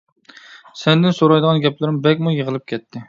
[0.79, 2.97] سەندىن سورايدىغان گەپلىرىم بەكمۇ يىغىلىپ كەتتى.